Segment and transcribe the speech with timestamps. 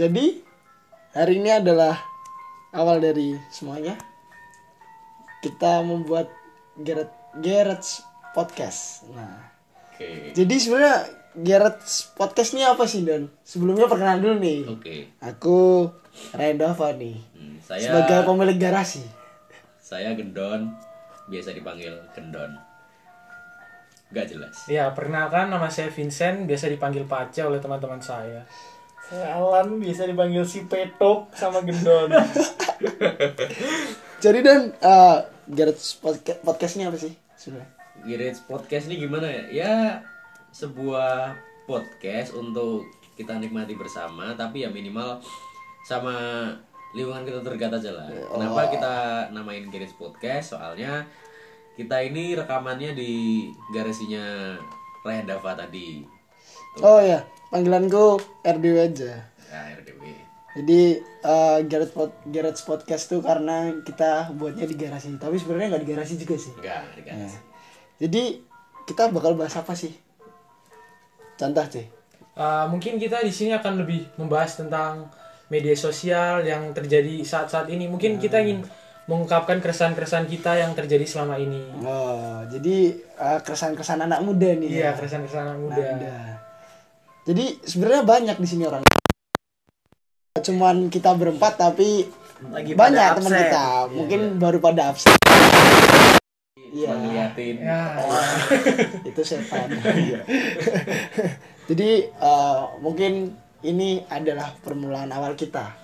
[0.00, 0.40] Jadi
[1.12, 1.92] hari ini adalah
[2.72, 4.00] awal dari semuanya.
[5.44, 6.32] Kita membuat
[6.80, 7.12] Garrett
[7.44, 8.00] Garrett's
[8.32, 9.04] podcast.
[9.12, 9.52] Nah,
[9.92, 10.32] Oke.
[10.32, 10.96] jadi sebenarnya
[11.36, 13.28] Garrett's podcast ini apa sih Don?
[13.44, 14.60] Sebelumnya perkenalan dulu nih.
[14.72, 14.96] Oke.
[15.20, 15.92] Aku
[16.32, 17.20] Rendova nih.
[17.36, 19.04] Hmm, saya Sebagai pemilik garasi.
[19.84, 20.80] saya Gendon,
[21.28, 22.56] biasa dipanggil Gendon.
[24.16, 24.64] Gak jelas.
[24.64, 28.48] Ya, perkenalkan nama saya Vincent, biasa dipanggil Pace oleh teman-teman saya.
[29.10, 32.14] Alan biasa dipanggil si Petok sama Gendon.
[34.22, 35.18] Jadi Don, uh,
[35.50, 37.70] Garrett's podcast, podcast ini apa sih sebenarnya?
[38.06, 39.44] Girits podcast ini gimana ya?
[39.50, 39.74] Ya
[40.54, 41.34] sebuah
[41.66, 42.86] podcast untuk
[43.18, 45.18] kita nikmati bersama, tapi ya minimal
[45.82, 46.46] sama
[46.94, 48.06] lingkungan kita terdekat aja lah.
[48.06, 48.94] Kenapa kita
[49.34, 50.54] namain Girits podcast?
[50.54, 51.02] Soalnya
[51.74, 53.12] kita ini rekamannya di
[53.74, 54.54] garasinya
[55.02, 56.06] Raya Dava tadi.
[56.78, 57.18] Oh ya,
[57.50, 59.12] panggilanku RDW aja.
[59.50, 60.02] Ya, RDW.
[60.50, 60.80] Jadi
[61.26, 65.14] uh, Garrett Pod Garrett's podcast tuh karena kita buatnya di garasi.
[65.18, 66.54] Tapi sebenarnya nggak di garasi juga sih.
[66.58, 67.38] Enggak, di garasi.
[68.00, 68.22] Jadi
[68.86, 69.92] kita bakal bahas apa sih?
[71.38, 71.86] Contoh sih.
[72.34, 75.10] Uh, mungkin kita di sini akan lebih membahas tentang
[75.50, 77.90] media sosial yang terjadi saat-saat ini.
[77.90, 78.62] Mungkin kita ingin
[79.10, 81.66] mengungkapkan keresahan-keresahan kita yang terjadi selama ini.
[81.82, 84.70] Oh, jadi uh, keresahan-keresahan anak muda nih.
[84.70, 84.90] Iya, ya.
[84.94, 85.82] keresahan-keresahan anak muda.
[85.82, 86.39] Anak muda.
[87.28, 88.82] Jadi sebenarnya banyak di sini orang.
[90.40, 92.08] Cuman kita berempat tapi
[92.48, 93.64] Lagi banyak teman kita.
[93.92, 95.12] Mungkin baru pada absen.
[96.70, 96.96] Iya.
[96.96, 97.56] Ngeliatin.
[97.60, 97.98] Ya,
[99.10, 99.68] itu setan.
[101.68, 105.76] Jadi eh, mungkin ini adalah permulaan awal kita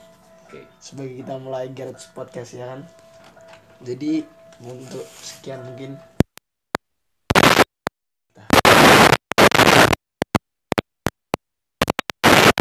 [0.49, 0.65] Oke.
[0.81, 2.81] sebagai kita mulai Garage Podcast ya kan.
[3.85, 4.25] Jadi
[4.65, 6.01] untuk sekian mungkin